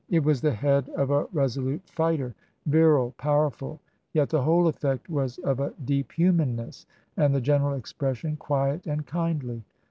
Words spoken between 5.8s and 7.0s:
deep humanness,